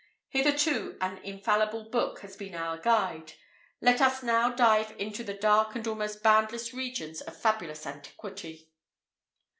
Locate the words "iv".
0.33-0.45